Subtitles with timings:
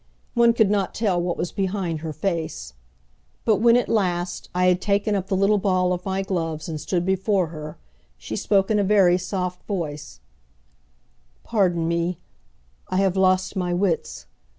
[0.33, 2.73] One could not tell what was behind her face.
[3.45, 6.81] But when, at last, I had taken up the little ball of my gloves and
[6.81, 7.77] stood before her,
[8.17, 10.19] she spoke in a very soft voice:
[11.43, 12.17] "Pardon me,
[12.89, 14.25] I have lost my wits.